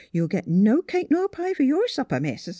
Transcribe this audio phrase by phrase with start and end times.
[0.11, 2.49] You'll get no cake nor pie for your supper, Miss!